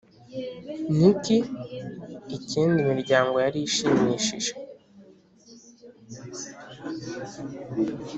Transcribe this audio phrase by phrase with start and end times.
[0.99, 1.37] nicky
[2.37, 4.51] icyenda imiryango yari ishimishije,